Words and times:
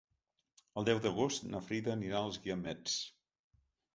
El 0.81 0.87
deu 0.89 1.01
d'agost 1.03 1.45
na 1.51 1.61
Frida 1.67 1.93
anirà 1.95 2.21
als 2.21 2.39
Guiamets. 2.45 2.95